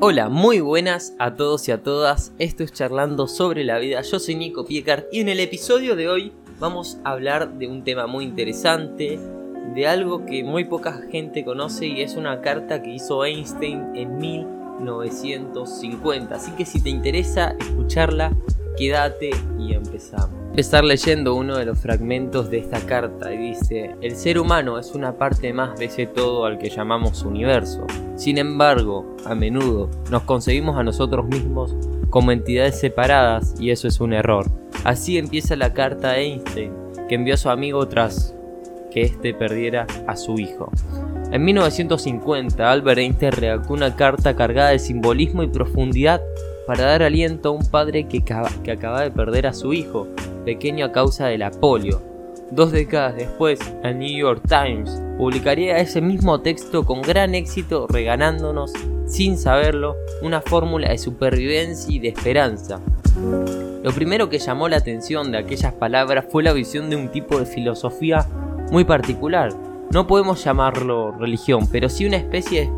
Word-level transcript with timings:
Hola, 0.00 0.28
muy 0.28 0.60
buenas 0.60 1.12
a 1.18 1.34
todos 1.34 1.66
y 1.66 1.72
a 1.72 1.82
todas. 1.82 2.32
Esto 2.38 2.62
es 2.62 2.72
Charlando 2.72 3.26
sobre 3.26 3.64
la 3.64 3.80
vida. 3.80 4.00
Yo 4.02 4.20
soy 4.20 4.36
Nico 4.36 4.64
Piecart 4.64 5.12
y 5.12 5.18
en 5.18 5.28
el 5.28 5.40
episodio 5.40 5.96
de 5.96 6.08
hoy 6.08 6.32
vamos 6.60 6.98
a 7.02 7.10
hablar 7.10 7.54
de 7.54 7.66
un 7.66 7.82
tema 7.82 8.06
muy 8.06 8.22
interesante, 8.22 9.18
de 9.74 9.88
algo 9.88 10.24
que 10.24 10.44
muy 10.44 10.66
poca 10.66 11.00
gente 11.10 11.44
conoce 11.44 11.88
y 11.88 12.02
es 12.02 12.14
una 12.14 12.42
carta 12.42 12.80
que 12.80 12.90
hizo 12.90 13.24
Einstein 13.24 13.96
en 13.96 14.18
1950. 14.18 16.32
Así 16.32 16.52
que 16.52 16.64
si 16.64 16.80
te 16.80 16.90
interesa 16.90 17.56
escucharla, 17.58 18.36
quédate 18.78 19.30
y 19.58 19.74
empezamos. 19.74 20.30
Empezar 20.50 20.84
leyendo 20.84 21.34
uno 21.34 21.56
de 21.56 21.66
los 21.66 21.78
fragmentos 21.78 22.50
de 22.50 22.58
esta 22.58 22.80
carta 22.80 23.32
y 23.32 23.38
dice, 23.38 23.94
el 24.00 24.16
ser 24.16 24.38
humano 24.38 24.78
es 24.78 24.92
una 24.92 25.18
parte 25.18 25.52
más 25.52 25.78
de 25.78 25.86
ese 25.86 26.06
todo 26.06 26.44
al 26.44 26.58
que 26.58 26.70
llamamos 26.70 27.22
universo. 27.22 27.84
Sin 28.16 28.38
embargo, 28.38 29.16
a 29.26 29.34
menudo 29.34 29.90
nos 30.10 30.22
concebimos 30.22 30.78
a 30.78 30.84
nosotros 30.84 31.26
mismos 31.26 31.76
como 32.10 32.32
entidades 32.32 32.78
separadas 32.78 33.54
y 33.60 33.70
eso 33.70 33.88
es 33.88 34.00
un 34.00 34.12
error. 34.12 34.46
Así 34.84 35.18
empieza 35.18 35.56
la 35.56 35.74
carta 35.74 36.10
a 36.10 36.18
Einstein, 36.18 36.72
que 37.08 37.16
envió 37.16 37.34
a 37.34 37.38
su 37.38 37.50
amigo 37.50 37.86
tras 37.88 38.34
que 38.90 39.02
éste 39.02 39.34
perdiera 39.34 39.86
a 40.06 40.16
su 40.16 40.38
hijo. 40.38 40.70
En 41.30 41.44
1950, 41.44 42.70
Albert 42.70 42.98
Einstein 42.98 43.32
redactó 43.32 43.74
una 43.74 43.94
carta 43.96 44.34
cargada 44.34 44.70
de 44.70 44.78
simbolismo 44.78 45.42
y 45.42 45.48
profundidad 45.48 46.22
para 46.68 46.84
dar 46.84 47.02
aliento 47.02 47.48
a 47.48 47.52
un 47.52 47.64
padre 47.64 48.06
que, 48.08 48.18
acaba 48.18 49.00
de 49.00 49.10
perder 49.10 49.46
a 49.46 49.54
su 49.54 49.72
hijo, 49.72 50.06
pequeño 50.44 50.84
a 50.84 50.92
causa 50.92 51.26
de 51.28 51.38
la 51.38 51.50
polio. 51.50 52.02
Dos 52.50 52.72
décadas 52.72 53.16
después, 53.16 53.58
el 53.82 53.98
New 53.98 54.14
York 54.14 54.42
Times 54.46 55.00
publicaría 55.16 55.78
ese 55.78 56.02
mismo 56.02 56.42
texto 56.42 56.84
con 56.84 57.00
gran 57.00 57.34
éxito 57.34 57.86
regalándonos, 57.88 58.70
sin 59.06 59.38
saberlo, 59.38 59.96
una 60.20 60.42
fórmula 60.42 60.90
de 60.90 60.98
supervivencia 60.98 61.90
y 61.90 62.00
de 62.00 62.08
esperanza. 62.08 62.82
Lo 63.82 63.90
primero 63.92 64.28
que 64.28 64.38
llamó 64.38 64.68
la 64.68 64.76
atención 64.76 65.32
de 65.32 65.38
aquellas 65.38 65.72
palabras 65.72 66.26
fue 66.30 66.42
la 66.42 66.52
visión 66.52 66.90
de 66.90 66.96
un 66.96 67.10
tipo 67.10 67.38
de 67.38 67.46
filosofía 67.46 68.26
muy 68.70 68.84
particular. 68.84 69.54
No 69.90 70.06
podemos 70.06 70.44
llamarlo 70.44 71.12
religión, 71.12 71.66
pero 71.72 71.88
sí 71.88 72.04
una 72.04 72.18
especie 72.18 72.70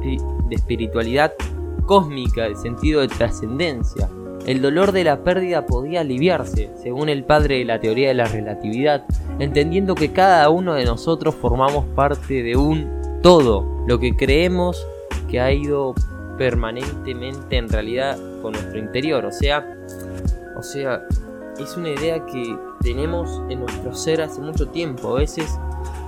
de 0.48 0.54
espiritualidad 0.54 1.32
cósmica, 1.90 2.46
el 2.46 2.56
sentido 2.56 3.00
de 3.00 3.08
trascendencia. 3.08 4.08
El 4.46 4.62
dolor 4.62 4.92
de 4.92 5.02
la 5.02 5.24
pérdida 5.24 5.66
podía 5.66 6.02
aliviarse, 6.02 6.70
según 6.80 7.08
el 7.08 7.24
padre 7.24 7.58
de 7.58 7.64
la 7.64 7.80
teoría 7.80 8.06
de 8.06 8.14
la 8.14 8.26
relatividad, 8.26 9.04
entendiendo 9.40 9.96
que 9.96 10.12
cada 10.12 10.48
uno 10.50 10.74
de 10.74 10.84
nosotros 10.84 11.34
formamos 11.34 11.84
parte 11.96 12.44
de 12.44 12.54
un 12.54 13.18
todo, 13.24 13.66
lo 13.88 13.98
que 13.98 14.14
creemos 14.14 14.86
que 15.28 15.40
ha 15.40 15.52
ido 15.52 15.92
permanentemente 16.38 17.56
en 17.56 17.68
realidad 17.68 18.16
con 18.40 18.52
nuestro 18.52 18.78
interior, 18.78 19.24
o 19.24 19.32
sea, 19.32 19.76
o 20.56 20.62
sea, 20.62 21.02
es 21.58 21.76
una 21.76 21.88
idea 21.88 22.24
que 22.24 22.56
tenemos 22.82 23.42
en 23.48 23.58
nuestro 23.58 23.96
ser 23.96 24.22
hace 24.22 24.40
mucho 24.40 24.68
tiempo, 24.68 25.16
a 25.16 25.18
veces 25.18 25.58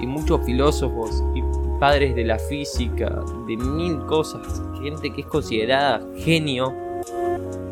y 0.01 0.07
muchos 0.07 0.47
filósofos 0.47 1.25
y 1.35 1.43
padres 1.83 2.15
de 2.15 2.23
la 2.23 2.39
física, 2.39 3.25
de 3.49 3.57
mil 3.57 3.99
cosas, 4.07 4.63
gente 4.81 5.13
que 5.13 5.23
es 5.23 5.27
considerada 5.27 6.01
genio, 6.17 6.73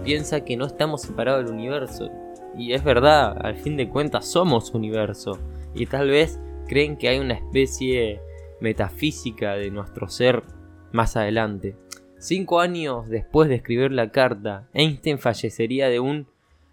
piensa 0.02 0.44
que 0.44 0.56
no 0.56 0.66
estamos 0.66 1.02
separados 1.02 1.44
del 1.44 1.54
universo. 1.54 2.10
Y 2.58 2.72
es 2.72 2.82
verdad, 2.82 3.38
al 3.40 3.54
fin 3.54 3.76
de 3.76 3.88
cuentas 3.88 4.26
somos 4.26 4.74
universo. 4.74 5.38
Y 5.76 5.86
tal 5.86 6.10
vez 6.10 6.40
creen 6.66 6.96
que 6.96 7.08
hay 7.08 7.20
una 7.20 7.34
especie 7.34 8.20
metafísica 8.60 9.54
de 9.54 9.70
nuestro 9.70 10.08
ser 10.08 10.42
más 10.90 11.16
adelante. 11.16 11.76
Cinco 12.18 12.58
años 12.58 13.08
después 13.08 13.48
de 13.48 13.54
escribir 13.54 13.92
la 13.92 14.10
carta, 14.10 14.66
Einstein 14.74 15.20
fallecería 15.20 15.88
de 15.88 16.00
un 16.00 16.26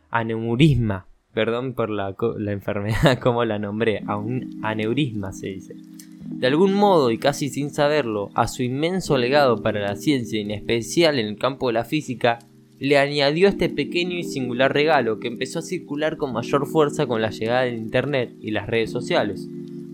aneurisma. 0.10 1.06
Perdón 1.36 1.76
por 1.76 1.92
la, 1.92 2.16
enfermedad 2.52 3.20
como 3.22 3.46
la 3.46 3.60
nombré, 3.60 4.02
a 4.08 4.18
un 4.18 4.60
aneurisma 4.64 5.34
se 5.34 5.50
dice. 5.50 5.76
De 6.30 6.48
algún 6.48 6.74
modo 6.74 7.10
y 7.12 7.18
casi 7.18 7.50
sin 7.50 7.72
saberlo, 7.72 8.30
a 8.36 8.48
su 8.48 8.62
inmenso 8.62 9.18
legado 9.18 9.62
para 9.64 9.82
la 9.82 9.96
ciencia, 9.96 10.40
en 10.40 10.52
especial 10.52 11.18
en 11.20 11.28
el 11.28 11.38
campo 11.38 11.68
de 11.68 11.74
la 11.74 11.84
física, 11.84 12.40
le 12.80 12.98
añadió 12.98 13.48
este 13.48 13.70
pequeño 13.70 14.18
y 14.18 14.24
singular 14.24 14.72
regalo 14.72 15.20
que 15.20 15.28
empezó 15.28 15.60
a 15.60 15.64
circular 15.64 16.18
con 16.18 16.34
mayor 16.34 16.68
fuerza 16.68 17.08
con 17.08 17.22
la 17.22 17.32
llegada 17.32 17.64
del 17.64 17.78
Internet 17.78 18.34
y 18.40 18.52
las 18.52 18.68
redes 18.68 18.92
sociales. 18.92 19.48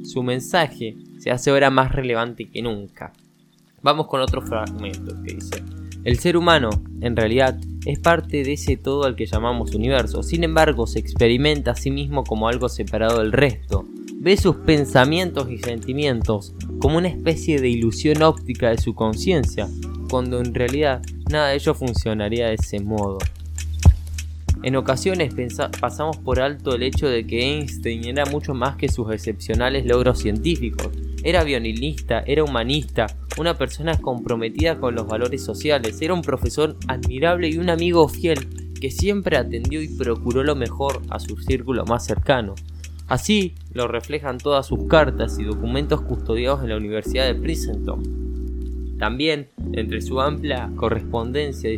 Su 0.03 0.21
mensaje 0.21 0.97
se 1.17 1.31
hace 1.31 1.49
ahora 1.49 1.69
más 1.69 1.93
relevante 1.93 2.49
que 2.49 2.61
nunca. 2.61 3.13
Vamos 3.81 4.07
con 4.07 4.19
otro 4.19 4.41
fragmento 4.41 5.15
que 5.23 5.35
dice, 5.35 5.63
el 6.03 6.19
ser 6.19 6.35
humano, 6.35 6.69
en 6.99 7.15
realidad, 7.15 7.57
es 7.85 7.99
parte 7.99 8.43
de 8.43 8.53
ese 8.53 8.75
todo 8.75 9.05
al 9.05 9.15
que 9.15 9.25
llamamos 9.25 9.73
universo, 9.73 10.23
sin 10.23 10.43
embargo 10.43 10.87
se 10.87 10.99
experimenta 10.99 11.71
a 11.71 11.75
sí 11.75 11.91
mismo 11.91 12.25
como 12.25 12.49
algo 12.49 12.67
separado 12.67 13.19
del 13.19 13.31
resto, 13.31 13.85
ve 14.23 14.37
sus 14.37 14.55
pensamientos 14.55 15.51
y 15.51 15.57
sentimientos 15.57 16.53
como 16.79 16.97
una 16.97 17.09
especie 17.09 17.59
de 17.59 17.67
ilusión 17.67 18.23
óptica 18.23 18.69
de 18.69 18.77
su 18.77 18.95
conciencia, 18.95 19.67
cuando 20.09 20.39
en 20.39 20.53
realidad 20.53 21.01
nada 21.29 21.49
de 21.49 21.55
ello 21.55 21.73
funcionaría 21.73 22.47
de 22.47 22.53
ese 22.53 22.79
modo. 22.79 23.17
En 24.63 24.77
ocasiones 24.77 25.33
pasamos 25.77 26.15
por 26.19 26.39
alto 26.39 26.73
el 26.73 26.83
hecho 26.83 27.09
de 27.09 27.27
que 27.27 27.41
Einstein 27.41 28.05
era 28.05 28.25
mucho 28.25 28.53
más 28.53 28.77
que 28.77 28.87
sus 28.87 29.11
excepcionales 29.11 29.85
logros 29.85 30.19
científicos. 30.19 30.87
Era 31.25 31.43
violinista, 31.43 32.23
era 32.25 32.45
humanista, 32.45 33.07
una 33.37 33.57
persona 33.57 33.99
comprometida 33.99 34.79
con 34.79 34.95
los 34.95 35.05
valores 35.05 35.43
sociales, 35.43 36.01
era 36.01 36.13
un 36.13 36.21
profesor 36.21 36.77
admirable 36.87 37.49
y 37.49 37.57
un 37.57 37.69
amigo 37.69 38.07
fiel 38.07 38.71
que 38.79 38.89
siempre 38.89 39.35
atendió 39.35 39.81
y 39.81 39.89
procuró 39.89 40.45
lo 40.45 40.55
mejor 40.55 41.01
a 41.09 41.19
su 41.19 41.35
círculo 41.35 41.83
más 41.83 42.05
cercano. 42.05 42.55
Así 43.07 43.55
lo 43.73 43.87
reflejan 43.87 44.37
todas 44.37 44.67
sus 44.67 44.87
cartas 44.87 45.37
y 45.39 45.43
documentos 45.43 46.01
custodiados 46.01 46.63
en 46.63 46.69
la 46.69 46.77
Universidad 46.77 47.25
de 47.25 47.35
Princeton. 47.35 48.97
También, 48.97 49.49
entre 49.73 50.01
su 50.01 50.21
amplia 50.21 50.71
correspondencia, 50.75 51.69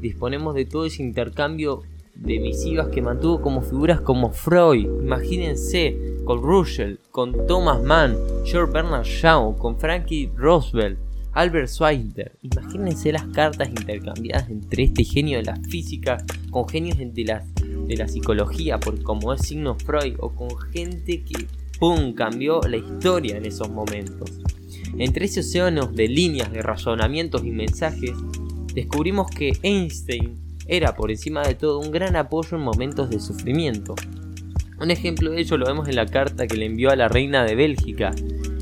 disponemos 0.00 0.54
de 0.54 0.64
todo 0.64 0.86
ese 0.86 1.02
intercambio 1.02 1.82
de 2.14 2.38
misivas 2.38 2.88
que 2.88 3.02
mantuvo 3.02 3.40
como 3.40 3.62
figuras 3.62 4.00
como 4.00 4.30
Freud, 4.30 4.86
imagínense, 5.02 5.96
con 6.24 6.42
Russell, 6.42 6.96
con 7.10 7.46
Thomas 7.46 7.82
Mann, 7.82 8.16
George 8.44 8.72
Bernard 8.72 9.04
Shaw, 9.04 9.56
con 9.56 9.78
Frankie 9.78 10.30
Roosevelt, 10.36 10.98
Albert 11.32 11.68
Schweitzer. 11.68 12.32
Imagínense 12.42 13.12
las 13.12 13.24
cartas 13.26 13.68
intercambiadas 13.68 14.48
entre 14.48 14.84
este 14.84 15.04
genio 15.04 15.38
de 15.38 15.44
la 15.44 15.56
física 15.56 16.18
con 16.50 16.68
genios 16.68 16.96
de 16.98 17.24
la, 17.24 17.44
de 17.86 17.96
la 17.96 18.08
psicología, 18.08 18.78
por 18.80 19.02
como 19.02 19.32
es 19.32 19.42
signo 19.42 19.74
Freud, 19.74 20.16
o 20.18 20.30
con 20.30 20.56
gente 20.72 21.22
que 21.22 21.46
¡pum! 21.78 22.12
cambió 22.14 22.60
la 22.62 22.76
historia 22.76 23.36
en 23.36 23.46
esos 23.46 23.70
momentos. 23.70 24.30
Entre 24.98 25.26
ese 25.26 25.40
océano 25.40 25.86
de 25.86 26.08
líneas, 26.08 26.52
de 26.52 26.62
razonamientos 26.62 27.44
y 27.44 27.50
mensajes, 27.50 28.12
descubrimos 28.74 29.30
que 29.30 29.56
Einstein 29.62 30.34
era 30.66 30.94
por 30.94 31.10
encima 31.10 31.42
de 31.42 31.54
todo 31.54 31.80
un 31.80 31.90
gran 31.90 32.16
apoyo 32.16 32.56
en 32.56 32.62
momentos 32.62 33.10
de 33.10 33.20
sufrimiento. 33.20 33.94
Un 34.80 34.90
ejemplo 34.90 35.30
de 35.30 35.40
ello 35.40 35.56
lo 35.56 35.66
vemos 35.66 35.88
en 35.88 35.96
la 35.96 36.06
carta 36.06 36.46
que 36.46 36.56
le 36.56 36.66
envió 36.66 36.90
a 36.90 36.96
la 36.96 37.08
reina 37.08 37.44
de 37.44 37.54
Bélgica, 37.54 38.12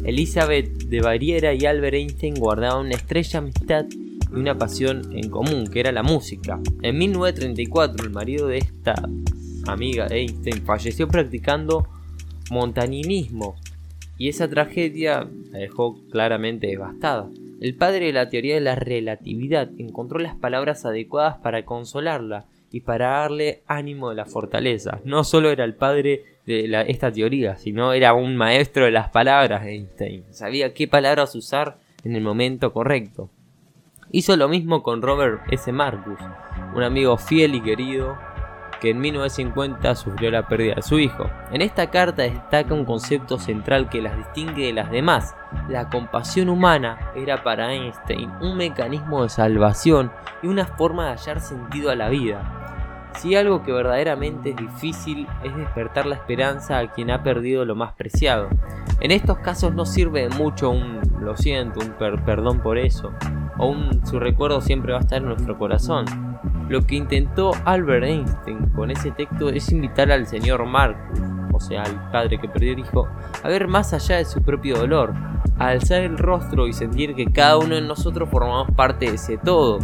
Elizabeth 0.05 0.89
de 0.89 1.01
Baviera 1.01 1.55
y 1.55 1.65
Albert 1.65 1.95
Einstein 1.95 2.35
guardaban 2.35 2.87
una 2.87 2.95
estrecha 2.97 3.39
amistad 3.39 3.87
y 4.33 4.39
una 4.39 4.57
pasión 4.57 5.03
en 5.13 5.31
común, 5.31 5.67
que 5.67 5.81
era 5.81 5.93
la 5.93 6.03
música. 6.03 6.61
En 6.83 6.99
1934, 6.99 8.05
el 8.07 8.11
marido 8.11 8.47
de 8.49 8.59
esta 8.59 8.95
amiga 9.67 10.07
de 10.07 10.21
Einstein 10.21 10.63
falleció 10.65 11.09
practicando 11.09 11.87
montañismo 12.51 13.57
y 14.19 14.29
esa 14.29 14.49
tragedia 14.49 15.29
la 15.51 15.59
dejó 15.59 15.99
claramente 16.11 16.67
devastada. 16.67 17.29
El 17.61 17.77
padre 17.77 18.07
de 18.07 18.13
la 18.13 18.29
teoría 18.29 18.55
de 18.55 18.61
la 18.61 18.75
relatividad 18.75 19.71
encontró 19.79 20.19
las 20.19 20.35
palabras 20.35 20.85
adecuadas 20.85 21.37
para 21.39 21.65
consolarla 21.65 22.47
y 22.73 22.81
para 22.81 23.21
darle 23.21 23.63
ánimo 23.67 24.11
de 24.11 24.17
la 24.17 24.25
fortaleza. 24.25 25.01
No 25.05 25.25
solo 25.25 25.51
era 25.51 25.65
el 25.65 25.75
padre 25.75 26.25
de 26.47 26.85
esta 26.89 27.13
teoría, 27.13 27.57
sino 27.57 27.93
era 27.93 28.15
un 28.15 28.37
maestro 28.37 28.87
de 28.87 28.91
las 28.91 29.11
palabras 29.11 29.65
de 29.65 29.73
Einstein. 29.73 30.25
Sabía 30.31 30.75
qué 30.75 30.89
palabras 30.89 31.35
usar 31.35 31.79
en 32.03 32.17
el 32.17 32.23
momento 32.23 32.73
correcto. 32.73 33.31
Hizo 34.15 34.37
lo 34.37 34.47
mismo 34.47 34.83
con 34.83 35.01
Robert 35.01 35.41
S. 35.51 35.73
Marcus, 35.73 36.19
un 36.75 36.83
amigo 36.83 37.17
fiel 37.17 37.55
y 37.55 37.63
querido 37.63 38.19
que 38.79 38.91
en 38.91 39.01
1950 39.01 39.95
sufrió 39.97 40.31
la 40.31 40.47
pérdida 40.47 40.75
de 40.75 40.83
su 40.83 40.99
hijo. 40.99 41.31
En 41.51 41.63
esta 41.63 41.91
carta 41.91 42.25
destaca 42.25 42.75
un 42.75 42.85
concepto 42.85 43.39
central 43.39 43.89
que 43.89 44.03
las 44.03 44.15
distingue 44.19 44.67
de 44.67 44.75
las 44.75 44.91
demás. 44.91 45.35
La 45.71 45.89
compasión 45.89 46.51
humana 46.51 46.99
era 47.15 47.43
para 47.43 47.73
Einstein 47.73 48.31
un 48.43 48.59
mecanismo 48.59 49.23
de 49.23 49.31
salvación 49.31 50.13
y 50.43 50.49
una 50.49 50.67
forma 50.67 51.07
de 51.07 51.17
hallar 51.17 51.41
sentido 51.41 51.91
a 51.91 51.97
la 51.97 52.11
vida. 52.11 53.13
Si 53.17 53.35
algo 53.35 53.63
que 53.63 53.73
verdaderamente 53.73 54.51
es 54.51 54.57
difícil 54.57 55.27
es 55.43 55.57
despertar 55.57 56.05
la 56.05 56.17
esperanza 56.17 56.79
a 56.79 56.93
quien 56.93 57.11
ha 57.11 57.23
perdido 57.23 57.65
lo 57.65 57.77
más 57.77 57.95
preciado. 57.95 58.51
En 59.01 59.11
estos 59.11 59.39
casos 59.39 59.75
no 59.75 59.85
sirve 59.85 60.29
mucho 60.29 60.71
un 60.71 61.01
lo 61.21 61.37
siento, 61.37 61.81
un 61.81 61.93
perdón 62.25 62.61
por 62.61 62.79
eso, 62.79 63.13
o 63.59 63.69
un 63.69 64.05
su 64.07 64.19
recuerdo 64.19 64.61
siempre 64.61 64.93
va 64.93 64.99
a 64.99 65.03
estar 65.03 65.19
en 65.19 65.29
nuestro 65.29 65.59
corazón. 65.59 66.05
Lo 66.69 66.83
que 66.83 66.97
intentó 66.97 67.53
Albert 67.65 68.05
Einstein 68.05 68.69
con 68.71 68.91
ese 68.91 69.11
texto 69.11 69.49
es 69.51 69.71
invitar 69.71 70.11
al 70.11 70.27
señor 70.27 70.65
Marcus, 70.67 71.21
o 71.53 71.61
sea, 71.61 71.83
al 71.83 72.11
padre 72.11 72.39
que 72.39 72.49
perdió 72.49 72.73
el 72.73 72.81
hijo, 72.81 73.09
a 73.43 73.49
ver 73.49 73.69
más 73.69 73.93
allá 73.93 74.17
de 74.17 74.25
su 74.25 74.43
propio 74.43 74.79
dolor, 74.79 75.15
a 75.59 75.69
alzar 75.69 76.03
el 76.03 76.19
rostro 76.19 76.67
y 76.67 76.73
sentir 76.73 77.15
que 77.15 77.27
cada 77.27 77.59
uno 77.59 77.75
de 77.75 77.83
nosotros 77.83 78.29
formamos 78.29 78.71
parte 78.75 79.07
de 79.07 79.15
ese 79.15 79.39
todo. 79.39 79.79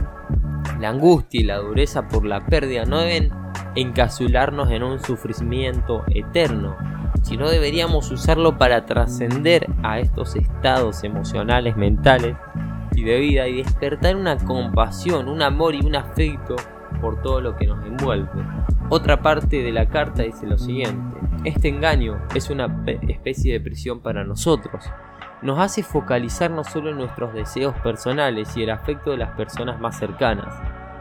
La 0.80 0.90
angustia 0.90 1.40
y 1.40 1.44
la 1.44 1.58
dureza 1.58 2.08
por 2.08 2.24
la 2.24 2.46
pérdida 2.46 2.84
no 2.84 2.98
deben 2.98 3.30
encasularnos 3.74 4.70
en 4.70 4.82
un 4.82 4.98
sufrimiento 5.00 6.04
eterno, 6.08 6.76
sino 7.22 7.48
deberíamos 7.48 8.10
usarlo 8.10 8.58
para 8.58 8.86
trascender 8.86 9.66
a 9.82 9.98
estos 9.98 10.36
estados 10.36 11.04
emocionales, 11.04 11.76
mentales 11.76 12.36
y 12.94 13.04
de 13.04 13.18
vida 13.18 13.48
y 13.48 13.62
despertar 13.62 14.16
una 14.16 14.36
compasión, 14.36 15.28
un 15.28 15.42
amor 15.42 15.74
y 15.74 15.80
un 15.80 15.96
afecto 15.96 16.56
por 17.00 17.20
todo 17.22 17.40
lo 17.40 17.56
que 17.56 17.66
nos 17.66 17.84
envuelve. 17.84 18.28
Otra 18.88 19.22
parte 19.22 19.62
de 19.62 19.72
la 19.72 19.88
carta 19.88 20.22
dice 20.22 20.46
lo 20.46 20.58
siguiente, 20.58 21.18
este 21.44 21.68
engaño 21.68 22.20
es 22.34 22.50
una 22.50 22.84
especie 23.08 23.52
de 23.52 23.60
prisión 23.60 24.00
para 24.00 24.24
nosotros. 24.24 24.84
Nos 25.42 25.60
hace 25.60 25.82
focalizar 25.82 26.50
no 26.50 26.64
solo 26.64 26.90
en 26.90 26.96
nuestros 26.96 27.32
deseos 27.32 27.74
personales 27.76 28.56
y 28.56 28.64
el 28.64 28.70
afecto 28.70 29.12
de 29.12 29.18
las 29.18 29.30
personas 29.36 29.78
más 29.78 29.98
cercanas. 29.98 30.52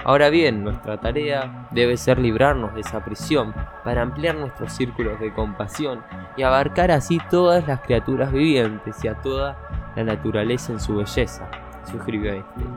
Ahora 0.04 0.30
bien, 0.30 0.64
nuestra 0.64 1.00
tarea 1.00 1.68
debe 1.72 1.98
ser 1.98 2.20
librarnos 2.20 2.74
de 2.74 2.82
esa 2.82 3.04
prisión 3.04 3.54
para 3.84 4.02
ampliar 4.02 4.36
nuestros 4.36 4.72
círculos 4.74 5.20
de 5.20 5.34
compasión 5.34 6.02
y 6.38 6.44
abarcar 6.44 6.92
así 6.92 7.20
todas 7.30 7.68
las 7.68 7.82
criaturas 7.82 8.32
vivientes 8.32 9.04
y 9.04 9.08
a 9.08 9.16
toda 9.16 9.58
la 9.96 10.04
naturaleza 10.04 10.72
en 10.72 10.80
su 10.80 10.98
belleza, 10.98 11.50
suscribió 11.90 12.34
Einstein. 12.34 12.68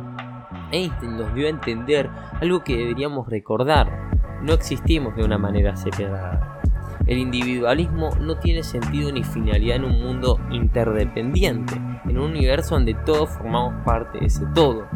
Einstein 0.73 1.17
nos 1.19 1.35
dio 1.35 1.47
a 1.47 1.51
entender 1.51 2.09
algo 2.41 2.65
que 2.65 2.77
deberíamos 2.77 3.29
recordar. 3.29 4.11
No 4.43 4.55
existimos 4.55 5.15
de 5.17 5.25
una 5.25 5.39
manera 5.39 5.77
separada. 5.77 6.61
El 7.07 7.19
individualismo 7.19 8.11
no 8.21 8.39
tiene 8.39 8.63
sentido 8.63 9.11
ni 9.13 9.25
finalidad 9.25 9.77
en 9.77 9.85
un 9.85 10.03
mundo 10.03 10.39
interdependiente, 10.51 11.75
en 11.75 12.19
un 12.19 12.31
universo 12.31 12.75
donde 12.75 12.95
todos 12.95 13.31
formamos 13.31 13.75
parte 13.85 14.21
de 14.21 14.27
ese 14.27 14.47
todo. 14.55 14.87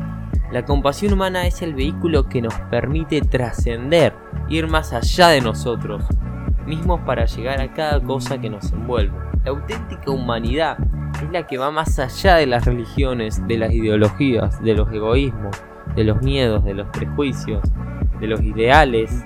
La 0.53 0.65
compasión 0.65 1.13
humana 1.13 1.47
es 1.47 1.63
el 1.63 1.75
vehículo 1.75 2.29
que 2.29 2.43
nos 2.43 2.55
permite 2.71 3.21
trascender, 3.21 4.15
ir 4.49 4.69
más 4.69 4.93
allá 4.93 5.29
de 5.29 5.41
nosotros 5.41 6.05
mismos 6.67 7.01
para 7.01 7.27
llegar 7.27 7.61
a 7.61 7.73
cada 7.73 8.01
cosa 8.01 8.41
que 8.41 8.51
nos 8.51 8.73
envuelve. 8.73 9.17
La 9.45 9.51
auténtica 9.51 10.11
humanidad 10.11 10.79
es 11.23 11.31
la 11.31 11.47
que 11.47 11.59
va 11.59 11.71
más 11.71 11.99
allá 11.99 12.37
de 12.37 12.47
las 12.47 12.65
religiones, 12.65 13.47
de 13.47 13.59
las 13.59 13.73
ideologías, 13.73 14.63
de 14.63 14.75
los 14.75 14.91
egoísmos, 14.93 15.57
de 15.95 16.05
los 16.05 16.23
miedos, 16.23 16.65
de 16.65 16.75
los 16.75 16.89
prejuicios, 16.89 17.63
de 18.21 18.27
los 18.27 18.41
ideales, 18.41 19.25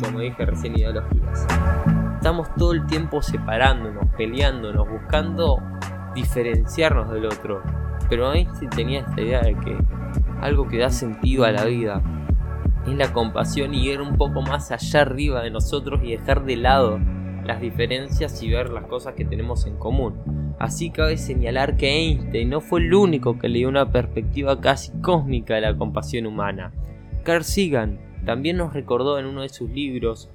como 0.00 0.20
dije 0.20 0.46
recién, 0.46 0.76
ideologías 0.78 1.46
estamos 2.18 2.52
todo 2.56 2.72
el 2.72 2.84
tiempo 2.86 3.22
separándonos, 3.22 4.04
peleándonos, 4.16 4.88
buscando 4.88 5.62
diferenciarnos 6.14 7.10
del 7.10 7.26
otro. 7.26 7.62
Pero 8.10 8.32
Einstein 8.32 8.70
tenía 8.70 9.00
esta 9.00 9.20
idea 9.20 9.40
de 9.40 9.54
que 9.54 9.76
algo 10.40 10.68
que 10.68 10.78
da 10.78 10.90
sentido 10.90 11.44
a 11.44 11.52
la 11.52 11.64
vida 11.64 12.02
es 12.86 12.94
la 12.96 13.12
compasión 13.12 13.74
y 13.74 13.88
ir 13.88 14.00
un 14.00 14.16
poco 14.16 14.40
más 14.40 14.70
allá 14.70 15.02
arriba 15.02 15.42
de 15.42 15.50
nosotros 15.50 16.00
y 16.02 16.12
dejar 16.12 16.44
de 16.44 16.56
lado 16.56 16.98
las 17.44 17.60
diferencias 17.60 18.42
y 18.42 18.50
ver 18.50 18.70
las 18.70 18.84
cosas 18.86 19.14
que 19.14 19.24
tenemos 19.24 19.66
en 19.66 19.76
común. 19.76 20.54
Así 20.58 20.90
cabe 20.90 21.16
señalar 21.16 21.76
que 21.76 21.88
Einstein 21.88 22.50
no 22.50 22.60
fue 22.60 22.80
el 22.80 22.92
único 22.92 23.38
que 23.38 23.48
le 23.48 23.58
dio 23.58 23.68
una 23.68 23.90
perspectiva 23.90 24.60
casi 24.60 24.92
cósmica 25.00 25.54
de 25.54 25.62
la 25.62 25.76
compasión 25.76 26.26
humana. 26.26 26.72
Carl 27.24 27.44
Sagan 27.44 28.00
también 28.24 28.56
nos 28.56 28.74
recordó 28.74 29.18
en 29.18 29.26
uno 29.26 29.42
de 29.42 29.48
sus 29.48 29.70
libros 29.70 30.30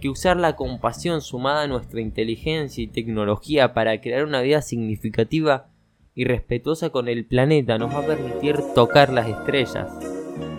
que 0.00 0.08
usar 0.08 0.36
la 0.36 0.56
compasión 0.56 1.20
sumada 1.20 1.62
a 1.62 1.66
nuestra 1.66 2.00
inteligencia 2.00 2.82
y 2.82 2.88
tecnología 2.88 3.74
para 3.74 4.00
crear 4.00 4.24
una 4.24 4.40
vida 4.40 4.62
significativa 4.62 5.68
y 6.14 6.24
respetuosa 6.24 6.90
con 6.90 7.08
el 7.08 7.26
planeta 7.26 7.78
nos 7.78 7.92
va 7.94 8.00
a 8.00 8.06
permitir 8.06 8.58
tocar 8.74 9.12
las 9.12 9.28
estrellas. 9.28 9.88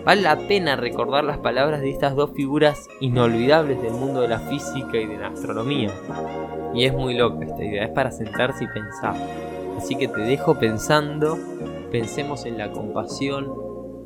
Vale 0.04 0.22
la 0.22 0.36
pena 0.36 0.76
recordar 0.76 1.24
las 1.24 1.38
palabras 1.38 1.80
de 1.80 1.90
estas 1.90 2.14
dos 2.14 2.30
figuras 2.34 2.88
inolvidables 3.00 3.82
del 3.82 3.92
mundo 3.92 4.20
de 4.20 4.28
la 4.28 4.38
física 4.38 4.96
y 4.98 5.06
de 5.06 5.18
la 5.18 5.28
astronomía. 5.28 5.90
Y 6.74 6.84
es 6.84 6.92
muy 6.92 7.14
loca 7.14 7.44
esta 7.44 7.64
idea, 7.64 7.84
es 7.84 7.90
para 7.90 8.12
sentarse 8.12 8.64
y 8.64 8.68
pensar. 8.68 9.16
Así 9.76 9.96
que 9.96 10.08
te 10.08 10.20
dejo 10.20 10.58
pensando, 10.58 11.38
pensemos 11.90 12.46
en 12.46 12.58
la 12.58 12.70
compasión 12.70 13.52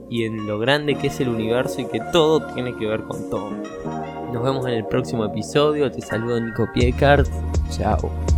y 0.08 0.25
en 0.25 0.47
lo 0.47 0.58
grande 0.58 0.94
que 0.94 1.08
es 1.08 1.20
el 1.20 1.29
universo 1.29 1.81
y 1.81 1.87
que 1.87 2.00
todo 2.12 2.47
tiene 2.55 2.75
que 2.76 2.87
ver 2.87 3.02
con 3.02 3.29
todo. 3.29 3.50
Nos 4.32 4.43
vemos 4.43 4.67
en 4.67 4.75
el 4.75 4.87
próximo 4.87 5.25
episodio. 5.25 5.91
Te 5.91 6.00
saludo 6.00 6.41
Nico 6.41 6.69
Piecart. 6.73 7.29
Chao. 7.70 8.29